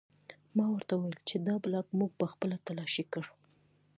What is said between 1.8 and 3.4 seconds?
موږ پخپله تلاشي کړ